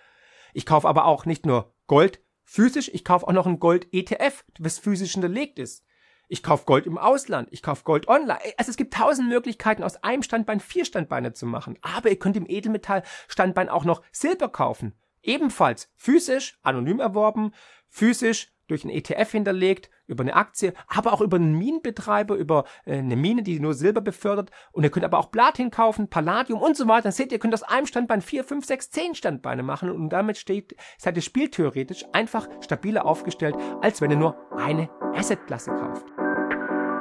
Ich 0.53 0.65
kaufe 0.65 0.87
aber 0.87 1.05
auch 1.05 1.25
nicht 1.25 1.45
nur 1.45 1.73
Gold 1.87 2.21
physisch, 2.43 2.91
ich 2.93 3.05
kaufe 3.05 3.27
auch 3.27 3.33
noch 3.33 3.47
ein 3.47 3.59
Gold-ETF, 3.59 4.43
das 4.59 4.77
physisch 4.77 5.13
hinterlegt 5.13 5.57
ist. 5.57 5.85
Ich 6.31 6.43
kaufe 6.43 6.63
Gold 6.63 6.85
im 6.85 6.97
Ausland. 6.97 7.49
Ich 7.51 7.61
kaufe 7.61 7.83
Gold 7.83 8.07
online. 8.07 8.39
Also 8.55 8.69
es 8.69 8.77
gibt 8.77 8.93
tausend 8.93 9.27
Möglichkeiten, 9.27 9.83
aus 9.83 10.01
einem 10.01 10.23
Standbein 10.23 10.61
vier 10.61 10.85
Standbeine 10.85 11.33
zu 11.33 11.45
machen. 11.45 11.77
Aber 11.81 12.09
ihr 12.09 12.17
könnt 12.17 12.37
im 12.37 12.45
Edelmetall-Standbein 12.47 13.67
auch 13.67 13.83
noch 13.83 14.01
Silber 14.13 14.47
kaufen. 14.47 14.93
Ebenfalls 15.21 15.91
physisch, 15.97 16.57
anonym 16.63 17.01
erworben, 17.01 17.51
physisch 17.89 18.53
durch 18.69 18.85
einen 18.85 18.93
ETF 18.93 19.29
hinterlegt, 19.29 19.89
über 20.07 20.23
eine 20.23 20.33
Aktie, 20.33 20.73
aber 20.87 21.11
auch 21.11 21.19
über 21.19 21.35
einen 21.35 21.57
Minenbetreiber, 21.57 22.35
über 22.35 22.63
äh, 22.85 22.99
eine 22.99 23.17
Mine, 23.17 23.43
die 23.43 23.59
nur 23.59 23.73
Silber 23.73 23.99
befördert. 23.99 24.51
Und 24.71 24.85
ihr 24.85 24.89
könnt 24.89 25.03
aber 25.03 25.19
auch 25.19 25.31
Platin 25.31 25.69
kaufen, 25.69 26.07
Palladium 26.07 26.61
und 26.61 26.77
so 26.77 26.87
weiter. 26.87 27.03
Dann 27.03 27.11
seht 27.11 27.33
ihr, 27.33 27.33
ihr 27.33 27.39
könnt 27.39 27.53
aus 27.53 27.63
einem 27.63 27.87
Standbein 27.87 28.21
vier, 28.21 28.45
fünf, 28.45 28.65
sechs, 28.65 28.89
zehn 28.89 29.15
Standbeine 29.15 29.63
machen 29.63 29.91
und 29.91 30.07
damit 30.09 30.37
steht, 30.37 30.77
seid 30.97 31.17
ihr 31.17 31.23
spieltheoretisch 31.23 32.05
einfach 32.13 32.47
stabiler 32.61 33.05
aufgestellt, 33.05 33.57
als 33.81 33.99
wenn 33.99 34.11
ihr 34.11 34.17
nur 34.17 34.37
eine 34.55 34.89
Assetklasse 35.13 35.71
kauft. 35.71 36.20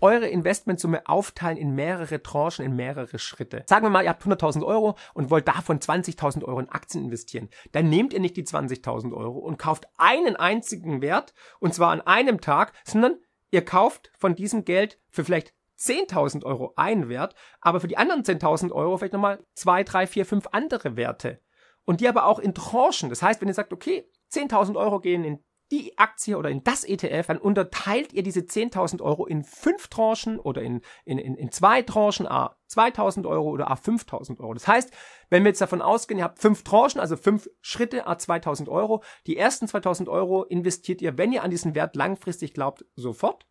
eure 0.00 0.28
Investmentsumme 0.28 1.06
aufteilen 1.06 1.56
in 1.56 1.74
mehrere 1.74 2.22
Tranchen, 2.22 2.64
in 2.64 2.76
mehrere 2.76 3.18
Schritte. 3.18 3.64
Sagen 3.66 3.84
wir 3.84 3.90
mal, 3.90 4.04
ihr 4.04 4.10
habt 4.10 4.24
100.000 4.24 4.64
Euro 4.64 4.96
und 5.14 5.30
wollt 5.30 5.48
davon 5.48 5.78
20.000 5.78 6.44
Euro 6.44 6.60
in 6.60 6.68
Aktien 6.68 7.04
investieren. 7.04 7.48
Dann 7.72 7.88
nehmt 7.88 8.12
ihr 8.12 8.20
nicht 8.20 8.36
die 8.36 8.44
20.000 8.44 9.12
Euro 9.12 9.38
und 9.38 9.58
kauft 9.58 9.86
einen 9.96 10.36
einzigen 10.36 11.00
Wert, 11.00 11.34
und 11.60 11.74
zwar 11.74 11.90
an 11.90 12.00
einem 12.00 12.40
Tag, 12.40 12.72
sondern 12.84 13.16
ihr 13.50 13.64
kauft 13.64 14.10
von 14.18 14.34
diesem 14.34 14.64
Geld 14.64 14.98
für 15.10 15.24
vielleicht 15.24 15.54
10.000 15.78 16.44
Euro 16.44 16.72
einen 16.76 17.08
Wert, 17.08 17.34
aber 17.60 17.80
für 17.80 17.88
die 17.88 17.98
anderen 17.98 18.22
10.000 18.22 18.72
Euro 18.72 18.96
vielleicht 18.96 19.12
nochmal 19.12 19.44
zwei, 19.54 19.82
drei, 19.82 20.06
vier, 20.06 20.24
fünf 20.26 20.46
andere 20.52 20.96
Werte. 20.96 21.40
Und 21.84 22.00
die 22.00 22.08
aber 22.08 22.26
auch 22.26 22.38
in 22.38 22.54
Tranchen. 22.54 23.10
Das 23.10 23.22
heißt, 23.22 23.40
wenn 23.40 23.48
ihr 23.48 23.54
sagt, 23.54 23.72
okay, 23.72 24.08
10.000 24.32 24.76
Euro 24.76 25.00
gehen 25.00 25.24
in 25.24 25.44
die 25.72 25.98
Aktie 25.98 26.36
oder 26.36 26.50
in 26.50 26.62
das 26.62 26.84
ETF, 26.84 27.26
dann 27.26 27.38
unterteilt 27.38 28.12
ihr 28.12 28.22
diese 28.22 28.40
10.000 28.40 29.00
Euro 29.00 29.26
in 29.26 29.44
fünf 29.44 29.88
Tranchen 29.88 30.38
oder 30.38 30.62
in, 30.62 30.82
in, 31.04 31.18
in, 31.18 31.34
in 31.34 31.50
zwei 31.50 31.82
Tranchen, 31.82 32.26
a 32.26 32.56
2.000 32.70 33.26
Euro 33.26 33.50
oder 33.50 33.70
a 33.70 33.74
5.000 33.74 34.40
Euro. 34.40 34.54
Das 34.54 34.68
heißt, 34.68 34.92
wenn 35.30 35.42
wir 35.42 35.50
jetzt 35.50 35.60
davon 35.60 35.82
ausgehen, 35.82 36.18
ihr 36.18 36.24
habt 36.24 36.38
fünf 36.38 36.64
Tranchen, 36.64 37.00
also 37.00 37.16
fünf 37.16 37.48
Schritte, 37.60 38.06
a 38.06 38.12
2.000 38.12 38.68
Euro, 38.68 39.02
die 39.26 39.36
ersten 39.36 39.66
2.000 39.66 40.08
Euro 40.08 40.44
investiert 40.44 41.00
ihr, 41.02 41.16
wenn 41.18 41.32
ihr 41.32 41.42
an 41.42 41.50
diesen 41.50 41.74
Wert 41.74 41.96
langfristig 41.96 42.54
glaubt, 42.54 42.84
sofort. 42.94 43.46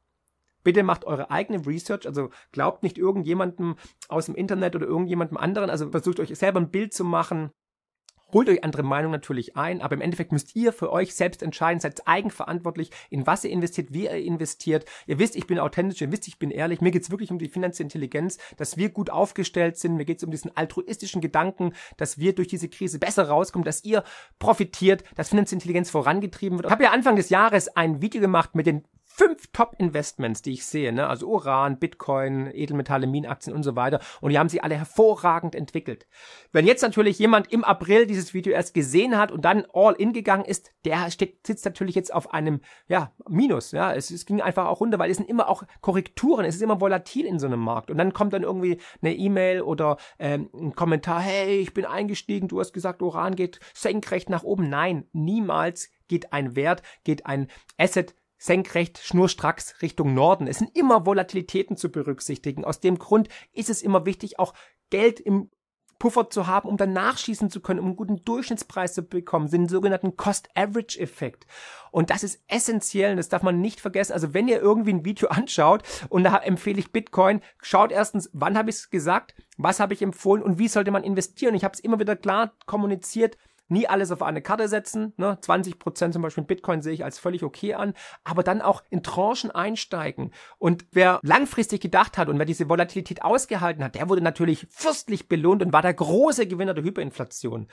Bitte 0.64 0.84
macht 0.84 1.06
eure 1.06 1.30
eigene 1.30 1.66
Research, 1.66 2.08
also 2.08 2.30
glaubt 2.52 2.84
nicht 2.84 2.98
irgendjemandem 2.98 3.76
aus 4.08 4.28
dem 4.28 4.36
Internet 4.36 4.76
oder 4.76 4.86
irgendjemandem 4.86 5.38
anderen, 5.38 5.70
also 5.70 5.90
versucht 5.90 6.20
euch 6.20 6.34
selber 6.38 6.62
ein 6.62 6.72
Bild 6.72 6.94
zu 6.94 7.04
machen, 7.04 7.52
Holt 8.34 8.50
euch 8.50 8.64
andere 8.64 8.84
Meinungen 8.84 9.12
natürlich 9.12 9.56
ein, 9.56 9.82
aber 9.82 9.94
im 9.94 10.02
Endeffekt 10.02 10.32
müsst 10.32 10.56
ihr 10.56 10.74
für 10.74 10.92
euch 10.92 11.14
selbst 11.14 11.44
entscheiden, 11.44 11.80
seid 11.80 12.08
eigenverantwortlich, 12.08 12.90
in 13.12 13.28
was 13.28 13.44
ihr 13.44 13.52
investiert, 13.52 13.94
wie 13.94 14.06
ihr 14.06 14.12
investiert. 14.12 14.86
Ihr 15.06 15.20
wisst, 15.20 15.36
ich 15.36 15.46
bin 15.46 15.60
authentisch, 15.60 16.02
ihr 16.02 16.12
wisst, 16.12 16.28
ich 16.28 16.40
bin 16.40 16.50
ehrlich. 16.50 16.82
Mir 16.82 16.92
geht's 16.92 17.12
wirklich 17.12 17.30
um 17.30 17.38
die 17.38 17.48
finanzielle 17.48 17.86
Intelligenz, 17.86 18.40
dass 18.58 18.76
wir 18.76 18.90
gut 18.90 19.12
aufgestellt 19.12 19.78
sind. 19.78 19.96
Mir 19.96 20.06
geht's 20.06 20.24
um 20.24 20.32
diesen 20.32 20.56
altruistischen 20.58 21.22
Gedanken, 21.22 21.74
dass 21.98 22.18
wir 22.18 22.34
durch 22.34 22.48
diese 22.48 22.70
Krise 22.70 22.98
besser 22.98 23.28
rauskommen, 23.28 23.66
dass 23.66 23.84
ihr 23.84 24.04
profitiert, 24.40 25.04
dass 25.16 25.30
finanzielle 25.30 25.58
Intelligenz 25.58 25.92
vorangetrieben 25.92 26.58
wird. 26.58 26.66
Ich 26.66 26.72
habe 26.72 26.84
ja 26.84 26.92
Anfang 26.92 27.16
des 27.16 27.30
Jahres 27.30 27.76
ein 27.76 28.02
Video 28.02 28.20
gemacht 28.20 28.56
mit 28.56 28.66
den 28.66 28.84
fünf 29.16 29.52
Top-Investments, 29.54 30.42
die 30.42 30.54
ich 30.54 30.66
sehe, 30.66 30.92
ne? 30.92 31.08
also 31.08 31.28
Uran, 31.28 31.78
Bitcoin, 31.78 32.50
Edelmetalle, 32.52 33.06
Minenaktien 33.06 33.56
und 33.56 33.62
so 33.62 33.76
weiter. 33.76 34.00
Und 34.22 34.32
die 34.32 34.40
haben 34.40 34.50
sie 34.50 34.62
alle 34.62 34.76
hervorragend 34.76 35.54
entwickelt. 35.54 36.08
Wenn 36.52 36.66
jetzt 36.66 36.82
natürlich 36.82 37.20
jemand 37.20 37.52
im 37.52 37.64
April 37.64 38.08
dieses 38.08 38.34
Video 38.34 38.54
erst 38.54 38.74
gesehen 38.74 39.16
hat 39.16 39.32
und 39.32 39.46
dann 39.46 39.66
all 39.72 39.94
in 39.94 40.14
gegangen 40.14 40.46
ist, 40.46 40.72
der 40.84 41.12
steht, 41.12 41.46
sitzt 41.46 41.64
natürlich 41.64 41.94
jetzt 41.94 42.12
auf 42.12 42.34
einem 42.34 42.62
ja, 42.88 43.14
Minus. 43.30 43.72
Ja, 43.72 43.94
es, 43.94 44.10
es 44.10 44.26
ging 44.26 44.42
einfach 44.42 44.66
auch 44.66 44.80
runter, 44.80 44.98
weil 44.98 45.12
es 45.12 45.18
sind 45.18 45.30
immer 45.30 45.48
auch 45.48 45.64
Korrekturen, 45.82 46.46
es 46.46 46.56
ist 46.56 46.62
immer 46.64 46.82
volatil 46.82 47.28
in 47.28 47.38
so 47.38 47.46
einem 47.46 47.60
Markt. 47.60 47.92
Und 47.92 48.00
dann 48.00 48.14
kommt 48.14 48.34
dann 48.34 48.42
irgendwie 48.42 48.80
eine 49.04 49.14
E-Mail 49.14 49.62
oder 49.62 49.98
ähm, 50.18 50.50
ein 50.56 50.74
Kommentar, 50.74 51.22
hey, 51.22 51.60
ich 51.60 51.76
bin 51.76 51.86
eingestiegen, 51.86 52.48
du 52.48 52.60
hast 52.60 52.74
gesagt, 52.74 53.04
Uran 53.04 53.36
geht 53.36 53.60
senkrecht 53.76 54.32
nach 54.32 54.42
oben. 54.42 54.70
Nein, 54.70 55.06
niemals 55.14 55.92
geht 56.08 56.34
ein 56.34 56.56
Wert, 56.56 56.82
geht 57.04 57.28
ein 57.28 57.48
Asset 57.78 58.16
senkrecht, 58.44 59.00
schnurstracks 59.00 59.82
Richtung 59.82 60.14
Norden. 60.14 60.48
Es 60.48 60.58
sind 60.58 60.76
immer 60.78 61.06
Volatilitäten 61.06 61.78
zu 61.78 61.90
berücksichtigen. 61.90 62.66
Aus 62.66 62.82
dem 62.82 63.00
Grund 63.00 63.30
ist 63.54 63.70
es 63.70 63.82
immer 63.82 64.06
wichtig, 64.06 64.38
auch 64.38 64.54
Geld 64.90 65.22
im 65.22 65.50
Puffer 65.98 66.30
zu 66.30 66.46
haben, 66.46 66.68
um 66.68 66.76
dann 66.76 66.92
nachschießen 66.92 67.50
zu 67.50 67.62
können, 67.62 67.80
um 67.80 67.86
einen 67.86 67.96
guten 67.96 68.26
Durchschnittspreis 68.26 68.94
zu 68.94 69.04
bekommen, 69.04 69.50
den 69.50 69.70
sogenannten 69.70 70.18
Cost-Average-Effekt. 70.18 71.48
Und 71.92 72.10
das 72.10 72.24
ist 72.24 72.44
essentiell 72.50 73.12
und 73.12 73.18
das 73.18 73.30
darf 73.30 73.44
man 73.44 73.62
nicht 73.62 73.80
vergessen. 73.80 74.12
Also 74.12 74.34
wenn 74.34 74.50
ihr 74.50 74.60
irgendwie 74.60 74.92
ein 74.92 75.06
Video 75.06 75.28
anschaut 75.30 75.84
und 76.10 76.26
da 76.26 76.36
empfehle 76.40 76.80
ich 76.80 76.92
Bitcoin, 76.92 77.40
schaut 77.62 77.94
erstens, 77.94 78.30
wann 78.34 78.58
habe 78.58 78.70
ich 78.70 78.76
es 78.76 78.90
gesagt, 78.90 79.36
was 79.58 79.80
habe 79.80 79.94
ich 79.94 80.02
empfohlen 80.02 80.44
und 80.44 80.60
wie 80.60 80.68
sollte 80.68 80.92
man 80.92 81.06
investieren. 81.06 81.56
Ich 81.56 81.64
habe 81.64 81.76
es 81.76 81.80
immer 81.80 82.00
wieder 82.00 82.18
klar 82.18 82.52
kommuniziert, 82.66 83.38
nie 83.74 83.88
alles 83.88 84.12
auf 84.12 84.22
eine 84.22 84.42
Karte 84.42 84.68
setzen. 84.68 85.14
Ne? 85.18 85.38
20% 85.42 86.12
zum 86.12 86.22
Beispiel 86.22 86.44
Bitcoin 86.44 86.82
sehe 86.82 86.94
ich 86.94 87.04
als 87.04 87.20
völlig 87.20 87.44
okay 87.44 87.74
an, 87.74 87.94
aber 88.24 88.44
dann 88.44 88.62
auch 88.62 88.84
in 88.90 89.04
Tranchen 89.04 89.52
einsteigen. 89.52 90.32
Und 90.58 90.86
wer 90.92 91.20
langfristig 91.24 91.82
gedacht 91.82 92.18
hat 92.18 92.30
und 92.30 92.40
wer 92.40 92.46
diese 92.46 92.70
Volatilität 92.70 93.24
ausgehalten 93.24 93.84
hat, 93.84 93.96
der 93.96 94.08
wurde 94.08 94.22
natürlich 94.22 94.68
fürstlich 94.70 95.28
belohnt 95.28 95.62
und 95.62 95.74
war 95.74 95.82
der 95.82 95.94
große 95.94 96.48
Gewinner 96.48 96.74
der 96.74 96.84
Hyperinflation. 96.84 97.68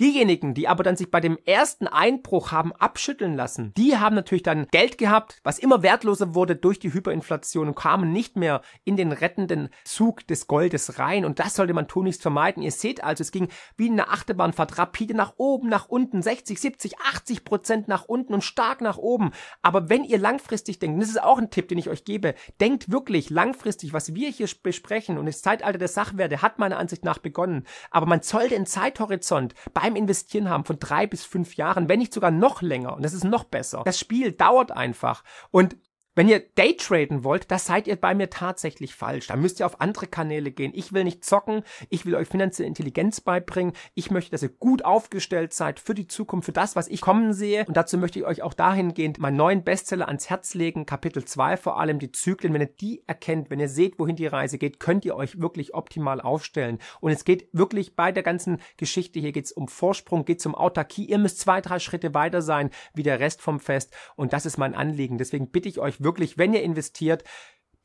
Diejenigen, 0.00 0.54
die 0.54 0.66
aber 0.66 0.82
dann 0.82 0.96
sich 0.96 1.10
bei 1.10 1.20
dem 1.20 1.36
ersten 1.44 1.86
Einbruch 1.86 2.52
haben 2.52 2.72
abschütteln 2.72 3.34
lassen, 3.34 3.74
die 3.76 3.98
haben 3.98 4.14
natürlich 4.14 4.42
dann 4.42 4.66
Geld 4.70 4.96
gehabt, 4.96 5.38
was 5.44 5.58
immer 5.58 5.82
wertloser 5.82 6.34
wurde 6.34 6.56
durch 6.56 6.78
die 6.78 6.94
Hyperinflation 6.94 7.68
und 7.68 7.74
kamen 7.74 8.10
nicht 8.10 8.34
mehr 8.34 8.62
in 8.84 8.96
den 8.96 9.12
rettenden 9.12 9.68
Zug 9.84 10.26
des 10.26 10.46
Goldes 10.46 10.98
rein. 10.98 11.26
Und 11.26 11.38
das 11.38 11.54
sollte 11.54 11.74
man 11.74 11.86
tunlichst 11.86 12.22
vermeiden. 12.22 12.62
Ihr 12.62 12.72
seht 12.72 13.04
also, 13.04 13.20
es 13.20 13.30
ging 13.30 13.48
wie 13.76 13.90
eine 13.90 14.08
Achterbahnfahrt 14.08 14.78
rapide 14.78 15.12
nach 15.12 15.34
oben, 15.36 15.68
nach 15.68 15.90
unten, 15.90 16.22
60, 16.22 16.58
70, 16.58 16.98
80 16.98 17.44
Prozent 17.44 17.86
nach 17.86 18.06
unten 18.06 18.32
und 18.32 18.42
stark 18.42 18.80
nach 18.80 18.96
oben. 18.96 19.32
Aber 19.60 19.90
wenn 19.90 20.04
ihr 20.04 20.18
langfristig 20.18 20.78
denkt, 20.78 21.02
das 21.02 21.10
ist 21.10 21.22
auch 21.22 21.36
ein 21.36 21.50
Tipp, 21.50 21.68
den 21.68 21.76
ich 21.76 21.90
euch 21.90 22.06
gebe, 22.06 22.34
denkt 22.58 22.90
wirklich 22.90 23.28
langfristig, 23.28 23.92
was 23.92 24.14
wir 24.14 24.30
hier 24.30 24.48
besprechen 24.62 25.18
und 25.18 25.26
das 25.26 25.42
Zeitalter 25.42 25.78
der 25.78 25.88
Sachwerte 25.88 26.40
hat 26.40 26.58
meiner 26.58 26.78
Ansicht 26.78 27.04
nach 27.04 27.18
begonnen. 27.18 27.66
Aber 27.90 28.06
man 28.06 28.22
sollte 28.22 28.56
einen 28.56 28.64
Zeithorizont 28.64 29.54
bei 29.74 29.89
beim 29.90 29.96
Investieren 29.96 30.48
haben 30.48 30.64
von 30.64 30.78
drei 30.78 31.06
bis 31.06 31.24
fünf 31.24 31.56
Jahren, 31.56 31.88
wenn 31.88 31.98
nicht 31.98 32.14
sogar 32.14 32.30
noch 32.30 32.62
länger. 32.62 32.94
Und 32.96 33.04
das 33.04 33.12
ist 33.12 33.24
noch 33.24 33.44
besser. 33.44 33.82
Das 33.84 33.98
Spiel 33.98 34.32
dauert 34.32 34.70
einfach. 34.70 35.24
Und 35.50 35.76
wenn 36.16 36.28
ihr 36.28 36.40
Daytraden 36.56 37.22
wollt, 37.22 37.50
da 37.52 37.58
seid 37.58 37.86
ihr 37.86 37.94
bei 37.94 38.14
mir 38.16 38.30
tatsächlich 38.30 38.94
falsch. 38.96 39.28
Da 39.28 39.36
müsst 39.36 39.60
ihr 39.60 39.66
auf 39.66 39.80
andere 39.80 40.08
Kanäle 40.08 40.50
gehen. 40.50 40.72
Ich 40.74 40.92
will 40.92 41.04
nicht 41.04 41.24
zocken. 41.24 41.62
Ich 41.88 42.04
will 42.04 42.16
euch 42.16 42.26
finanzielle 42.26 42.66
Intelligenz 42.66 43.20
beibringen. 43.20 43.74
Ich 43.94 44.10
möchte, 44.10 44.32
dass 44.32 44.42
ihr 44.42 44.48
gut 44.48 44.84
aufgestellt 44.84 45.54
seid 45.54 45.78
für 45.78 45.94
die 45.94 46.08
Zukunft, 46.08 46.46
für 46.46 46.52
das, 46.52 46.74
was 46.74 46.88
ich 46.88 47.00
kommen 47.00 47.32
sehe. 47.32 47.64
Und 47.66 47.76
dazu 47.76 47.96
möchte 47.96 48.18
ich 48.18 48.24
euch 48.24 48.42
auch 48.42 48.54
dahingehend 48.54 49.20
meinen 49.20 49.36
neuen 49.36 49.62
Bestseller 49.62 50.08
ans 50.08 50.28
Herz 50.28 50.54
legen. 50.54 50.84
Kapitel 50.84 51.24
2 51.24 51.56
vor 51.56 51.78
allem, 51.78 52.00
die 52.00 52.10
Zyklen. 52.10 52.52
Wenn 52.54 52.62
ihr 52.62 52.66
die 52.66 53.04
erkennt, 53.06 53.48
wenn 53.48 53.60
ihr 53.60 53.68
seht, 53.68 54.00
wohin 54.00 54.16
die 54.16 54.26
Reise 54.26 54.58
geht, 54.58 54.80
könnt 54.80 55.04
ihr 55.04 55.14
euch 55.14 55.40
wirklich 55.40 55.74
optimal 55.74 56.20
aufstellen. 56.20 56.78
Und 57.00 57.12
es 57.12 57.24
geht 57.24 57.48
wirklich 57.52 57.94
bei 57.94 58.10
der 58.10 58.24
ganzen 58.24 58.60
Geschichte, 58.78 59.20
hier 59.20 59.32
geht 59.32 59.44
es 59.44 59.52
um 59.52 59.68
Vorsprung, 59.68 60.24
geht 60.24 60.40
es 60.40 60.46
um 60.46 60.56
Autarkie. 60.56 61.04
Ihr 61.04 61.18
müsst 61.18 61.38
zwei, 61.38 61.60
drei 61.60 61.78
Schritte 61.78 62.14
weiter 62.14 62.42
sein, 62.42 62.70
wie 62.94 63.04
der 63.04 63.20
Rest 63.20 63.42
vom 63.42 63.60
Fest. 63.60 63.94
Und 64.16 64.32
das 64.32 64.44
ist 64.44 64.58
mein 64.58 64.74
Anliegen. 64.74 65.16
Deswegen 65.16 65.50
bitte 65.50 65.68
ich 65.68 65.78
euch 65.78 65.99
wirklich, 66.02 66.38
wenn 66.38 66.54
ihr 66.54 66.62
investiert, 66.62 67.24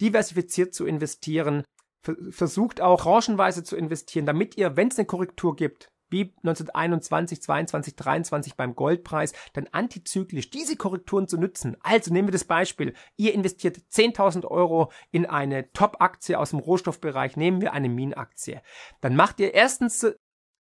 diversifiziert 0.01 0.73
zu 0.73 0.85
investieren, 0.85 1.63
versucht 2.29 2.81
auch 2.81 3.03
branchenweise 3.03 3.63
zu 3.63 3.75
investieren, 3.75 4.25
damit 4.25 4.57
ihr, 4.57 4.75
wenn 4.77 4.89
es 4.89 4.97
eine 4.97 5.05
Korrektur 5.05 5.55
gibt, 5.55 5.89
wie 6.09 6.33
1921, 6.43 7.41
22, 7.41 7.95
23 7.95 8.55
beim 8.55 8.75
Goldpreis, 8.75 9.33
dann 9.53 9.67
antizyklisch 9.71 10.51
diese 10.51 10.75
Korrekturen 10.75 11.27
zu 11.27 11.37
nutzen. 11.37 11.77
Also 11.81 12.13
nehmen 12.13 12.27
wir 12.27 12.31
das 12.31 12.43
Beispiel. 12.43 12.93
Ihr 13.17 13.33
investiert 13.33 13.77
10.000 13.91 14.45
Euro 14.45 14.91
in 15.11 15.25
eine 15.25 15.71
Top-Aktie 15.71 16.37
aus 16.37 16.51
dem 16.51 16.59
Rohstoffbereich. 16.59 17.37
Nehmen 17.37 17.59
wir 17.59 17.73
eine 17.73 17.89
Minaktie. 17.89 18.61
Dann 19.01 19.15
macht 19.15 19.39
ihr 19.39 19.53
erstens 19.53 20.05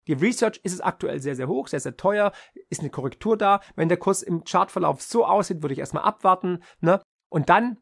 die 0.07 0.13
Research 0.13 0.59
ist 0.63 0.73
es 0.73 0.81
aktuell 0.81 1.19
sehr, 1.19 1.35
sehr 1.35 1.47
hoch, 1.47 1.67
sehr, 1.67 1.79
sehr 1.79 1.95
teuer, 1.95 2.31
ist 2.69 2.81
eine 2.81 2.89
Korrektur 2.89 3.37
da. 3.37 3.61
Wenn 3.75 3.89
der 3.89 3.99
Kurs 3.99 4.23
im 4.23 4.43
Chartverlauf 4.43 5.03
so 5.03 5.23
aussieht, 5.23 5.61
würde 5.61 5.73
ich 5.73 5.79
erstmal 5.79 6.03
abwarten. 6.03 6.63
Ne? 6.81 6.99
Und 7.29 7.49
dann 7.49 7.77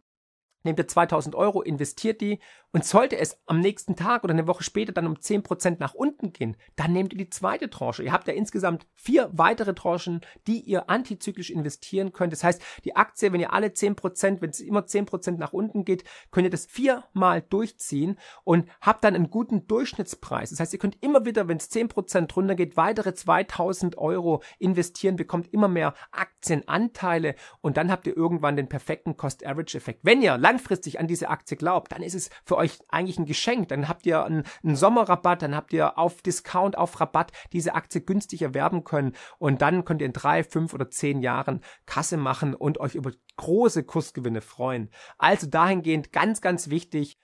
nehmt 0.63 0.79
ihr 0.79 0.87
2000 0.87 1.35
Euro, 1.35 1.61
investiert 1.61 2.21
die 2.21 2.39
und 2.73 2.85
sollte 2.85 3.17
es 3.17 3.37
am 3.45 3.59
nächsten 3.59 3.95
Tag 3.95 4.23
oder 4.23 4.33
eine 4.33 4.47
Woche 4.47 4.63
später 4.63 4.91
dann 4.91 5.07
um 5.07 5.15
10% 5.15 5.77
nach 5.79 5.93
unten 5.93 6.33
gehen, 6.33 6.57
dann 6.75 6.93
nehmt 6.93 7.13
ihr 7.13 7.17
die 7.17 7.29
zweite 7.29 7.69
Tranche. 7.69 8.03
Ihr 8.03 8.11
habt 8.11 8.27
ja 8.27 8.33
insgesamt 8.33 8.85
vier 8.93 9.29
weitere 9.33 9.73
Tranchen, 9.73 10.21
die 10.47 10.59
ihr 10.59 10.89
antizyklisch 10.89 11.49
investieren 11.49 12.11
könnt. 12.11 12.33
Das 12.33 12.43
heißt, 12.43 12.61
die 12.83 12.95
Aktie, 12.95 13.31
wenn 13.31 13.39
ihr 13.39 13.53
alle 13.53 13.67
10%, 13.67 14.41
wenn 14.41 14.49
es 14.49 14.59
immer 14.59 14.81
10% 14.81 15.37
nach 15.37 15.53
unten 15.53 15.85
geht, 15.85 16.03
könnt 16.31 16.45
ihr 16.45 16.51
das 16.51 16.65
viermal 16.65 17.41
durchziehen 17.41 18.19
und 18.43 18.69
habt 18.81 19.03
dann 19.03 19.15
einen 19.15 19.29
guten 19.29 19.67
Durchschnittspreis. 19.67 20.49
Das 20.49 20.59
heißt, 20.59 20.73
ihr 20.73 20.79
könnt 20.79 21.01
immer 21.01 21.25
wieder, 21.25 21.47
wenn 21.47 21.57
es 21.57 21.71
10% 21.71 22.33
runtergeht, 22.33 22.75
weitere 22.75 23.13
2000 23.13 23.97
Euro 23.97 24.43
investieren, 24.59 25.15
bekommt 25.15 25.53
immer 25.53 25.67
mehr 25.67 25.93
Aktienanteile 26.11 27.35
und 27.61 27.77
dann 27.77 27.91
habt 27.91 28.07
ihr 28.07 28.17
irgendwann 28.17 28.57
den 28.57 28.69
perfekten 28.69 29.15
Cost-Average-Effekt. 29.15 30.01
Wenn 30.03 30.21
ihr 30.21 30.37
langfristig 30.37 30.99
an 30.99 31.07
diese 31.07 31.29
Aktie 31.29 31.57
glaubt, 31.57 31.91
dann 31.91 32.03
ist 32.03 32.15
es 32.15 32.29
für 32.43 32.56
für 32.57 32.61
euch 32.61 32.79
eigentlich 32.89 33.19
ein 33.19 33.25
Geschenk. 33.25 33.67
Dann 33.69 33.87
habt 33.87 34.05
ihr 34.05 34.23
einen, 34.23 34.43
einen 34.63 34.75
Sommerrabatt, 34.75 35.41
dann 35.41 35.55
habt 35.55 35.73
ihr 35.73 35.97
auf 35.97 36.21
Discount, 36.21 36.77
auf 36.77 36.99
Rabatt 36.99 37.31
diese 37.53 37.75
Aktie 37.75 38.01
günstig 38.01 38.41
erwerben 38.41 38.83
können 38.83 39.13
und 39.37 39.61
dann 39.61 39.85
könnt 39.85 40.01
ihr 40.01 40.07
in 40.07 40.13
drei, 40.13 40.43
fünf 40.43 40.73
oder 40.73 40.89
zehn 40.89 41.21
Jahren 41.21 41.61
Kasse 41.85 42.17
machen 42.17 42.55
und 42.55 42.79
euch 42.79 42.95
über 42.95 43.11
große 43.37 43.83
Kursgewinne 43.83 44.41
freuen. 44.41 44.89
Also 45.17 45.47
dahingehend 45.47 46.11
ganz, 46.11 46.41
ganz 46.41 46.69
wichtig, 46.69 47.19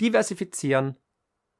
diversifizieren, 0.00 0.96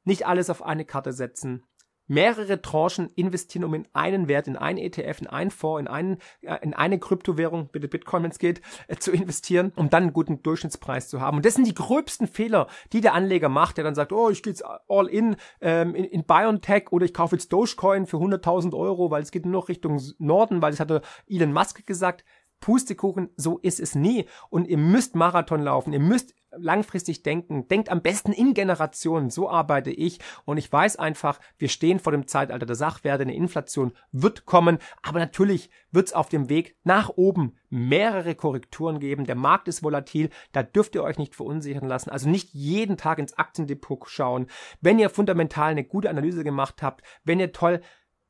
nicht 0.05 0.27
alles 0.27 0.49
auf 0.49 0.63
eine 0.63 0.87
Karte 0.87 1.13
setzen, 1.13 1.65
mehrere 2.11 2.61
Tranchen 2.61 3.09
investieren, 3.15 3.65
um 3.65 3.73
in 3.73 3.87
einen 3.93 4.27
Wert, 4.27 4.49
in 4.49 4.57
einen 4.57 4.79
ETF, 4.79 5.21
in 5.21 5.27
einen 5.29 5.53
Fonds, 5.53 5.81
in, 5.81 5.87
einen, 5.87 6.19
äh, 6.43 6.57
in 6.61 6.75
eine 6.75 6.99
Kryptowährung, 6.99 7.69
bitte 7.71 7.87
Bitcoin, 7.87 8.25
wenn 8.25 8.33
es 8.33 8.41
geht, 8.41 8.61
äh, 8.89 8.97
zu 8.97 9.13
investieren, 9.13 9.73
um 9.77 9.91
dann 9.91 10.03
einen 10.03 10.13
guten 10.13 10.43
Durchschnittspreis 10.43 11.09
zu 11.09 11.21
haben. 11.21 11.37
Und 11.37 11.47
das 11.47 11.55
sind 11.55 11.69
die 11.69 11.75
gröbsten 11.75 12.27
Fehler, 12.27 12.67
die 12.93 13.01
der 13.01 13.15
Anleger 13.15 13.49
macht, 13.49 13.77
der 13.77 13.85
dann 13.85 13.95
sagt, 13.95 14.13
oh, 14.13 14.29
ich 14.29 14.43
gehe 14.43 14.51
jetzt 14.51 14.65
all 14.89 15.07
in, 15.07 15.37
ähm, 15.61 15.95
in, 15.95 16.05
in 16.05 16.25
BioNTech 16.25 16.91
oder 16.91 17.05
ich 17.05 17.15
kaufe 17.15 17.37
jetzt 17.37 17.53
Dogecoin 17.53 18.07
für 18.07 18.17
100.000 18.17 18.77
Euro, 18.77 19.13
weil 19.13 19.23
es 19.23 19.31
geht 19.31 19.45
nur 19.45 19.53
noch 19.53 19.69
Richtung 19.69 20.03
Norden, 20.19 20.61
weil 20.63 20.73
es 20.73 20.81
hatte 20.81 21.03
Elon 21.29 21.53
Musk 21.53 21.87
gesagt. 21.87 22.25
Pustekuchen, 22.61 23.31
so 23.37 23.59
ist 23.59 23.81
es 23.81 23.95
nie. 23.95 24.27
Und 24.51 24.69
ihr 24.69 24.79
müsst 24.79 25.15
Marathon 25.17 25.63
laufen, 25.63 25.93
ihr 25.93 26.01
müsst 26.01 26.35
langfristig 26.57 27.23
denken, 27.23 27.69
denkt 27.69 27.91
am 27.91 28.03
besten 28.03 28.33
in 28.33 28.55
Generationen, 28.55 29.31
so 29.31 29.49
arbeite 29.49 29.91
ich. 29.91 30.19
Und 30.45 30.59
ich 30.59 30.71
weiß 30.71 30.97
einfach, 30.97 31.39
wir 31.59 31.69
stehen 31.69 32.01
vor 32.01 32.13
dem 32.13 32.27
Zeitalter 32.27 32.67
der 32.67 32.77
Sachwerte, 32.77 33.23
eine 33.23 33.35
Inflation 33.35 33.93
wird 34.13 34.47
kommen, 34.47 34.79
aber 35.03 35.19
natürlich 35.19 35.71
wird 35.93 36.09
es 36.09 36.13
auf 36.13 36.29
dem 36.29 36.49
Weg 36.49 36.77
nach 36.83 37.11
oben 37.11 37.57
mehrere 37.69 38.35
Korrekturen 38.35 38.99
geben, 38.99 39.27
der 39.27 39.37
Markt 39.37 39.69
ist 39.69 39.83
volatil, 39.83 40.31
da 40.53 40.63
dürft 40.63 40.95
ihr 40.97 41.05
euch 41.05 41.19
nicht 41.19 41.37
verunsichern 41.37 41.89
lassen, 41.89 42.11
also 42.11 42.29
nicht 42.29 42.53
jeden 42.53 42.97
Tag 42.97 43.19
ins 43.19 43.39
Aktiendepot 43.39 44.09
schauen, 44.09 44.47
wenn 44.81 44.99
ihr 44.99 45.11
fundamental 45.11 45.71
eine 45.71 45.85
gute 45.85 46.11
Analyse 46.11 46.43
gemacht 46.43 46.83
habt, 46.83 47.03
wenn 47.23 47.39
ihr 47.39 47.53
toll 47.53 47.81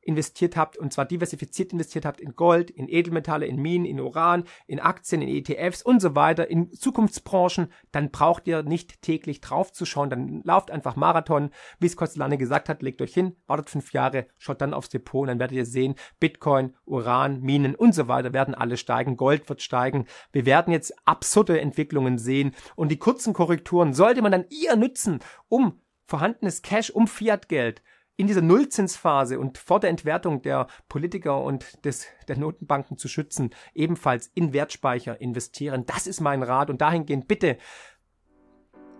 investiert 0.01 0.55
habt, 0.55 0.77
und 0.77 0.91
zwar 0.91 1.05
diversifiziert 1.05 1.73
investiert 1.73 2.05
habt 2.05 2.19
in 2.19 2.35
Gold, 2.35 2.71
in 2.71 2.89
Edelmetalle, 2.89 3.45
in 3.45 3.61
Minen, 3.61 3.85
in 3.85 3.99
Uran, 3.99 4.45
in 4.67 4.79
Aktien, 4.79 5.21
in 5.21 5.29
ETFs 5.29 5.83
und 5.83 6.01
so 6.01 6.15
weiter, 6.15 6.49
in 6.49 6.71
Zukunftsbranchen, 6.71 7.71
dann 7.91 8.09
braucht 8.09 8.47
ihr 8.47 8.63
nicht 8.63 9.01
täglich 9.01 9.41
draufzuschauen, 9.41 10.09
dann 10.09 10.41
lauft 10.43 10.71
einfach 10.71 10.95
Marathon, 10.95 11.51
wie 11.79 11.85
es 11.85 11.95
Kostolane 11.95 12.37
gesagt 12.37 12.69
hat, 12.69 12.81
legt 12.81 13.01
euch 13.01 13.13
hin, 13.13 13.35
wartet 13.47 13.69
fünf 13.69 13.93
Jahre, 13.93 14.27
schaut 14.37 14.61
dann 14.61 14.73
aufs 14.73 14.89
Depot 14.89 15.21
und 15.21 15.27
dann 15.27 15.39
werdet 15.39 15.57
ihr 15.57 15.65
sehen, 15.65 15.95
Bitcoin, 16.19 16.75
Uran, 16.85 17.41
Minen 17.41 17.75
und 17.75 17.93
so 17.93 18.07
weiter 18.07 18.33
werden 18.33 18.55
alle 18.55 18.77
steigen, 18.77 19.17
Gold 19.17 19.47
wird 19.49 19.61
steigen, 19.61 20.05
wir 20.31 20.45
werden 20.45 20.73
jetzt 20.73 20.93
absurde 21.05 21.61
Entwicklungen 21.61 22.17
sehen 22.17 22.55
und 22.75 22.89
die 22.89 22.97
kurzen 22.97 23.33
Korrekturen 23.33 23.93
sollte 23.93 24.21
man 24.21 24.31
dann 24.31 24.45
eher 24.49 24.75
nutzen, 24.75 25.19
um 25.47 25.79
vorhandenes 26.05 26.61
Cash, 26.61 26.89
um 26.89 27.07
Fiat-Geld 27.07 27.81
in 28.17 28.27
dieser 28.27 28.41
Nullzinsphase 28.41 29.39
und 29.39 29.57
vor 29.57 29.79
der 29.79 29.89
Entwertung 29.89 30.41
der 30.41 30.67
Politiker 30.89 31.41
und 31.41 31.83
des, 31.85 32.07
der 32.27 32.37
Notenbanken 32.37 32.97
zu 32.97 33.07
schützen, 33.07 33.49
ebenfalls 33.73 34.29
in 34.33 34.53
Wertspeicher 34.53 35.19
investieren. 35.19 35.85
Das 35.85 36.07
ist 36.07 36.21
mein 36.21 36.43
Rat 36.43 36.69
und 36.69 36.81
dahingehend 36.81 37.27
bitte 37.27 37.57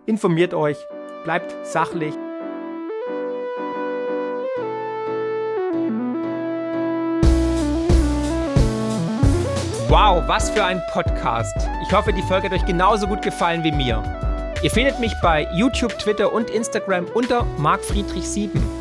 informiert 0.05 0.53
euch, 0.53 0.77
bleibt 1.23 1.55
sachlich. 1.65 2.15
Wow, 9.87 10.23
was 10.25 10.49
für 10.49 10.63
ein 10.63 10.81
Podcast. 10.93 11.53
Ich 11.83 11.91
hoffe, 11.91 12.13
die 12.13 12.21
Folge 12.21 12.49
hat 12.49 12.53
euch 12.53 12.65
genauso 12.65 13.07
gut 13.07 13.21
gefallen 13.21 13.61
wie 13.63 13.73
mir. 13.73 14.01
Ihr 14.63 14.71
findet 14.71 14.99
mich 15.01 15.13
bei 15.21 15.47
YouTube, 15.53 15.99
Twitter 15.99 16.31
und 16.31 16.49
Instagram 16.49 17.05
unter 17.13 17.45
markfriedrich7. 17.57 18.80